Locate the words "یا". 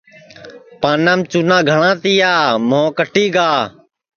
2.19-2.33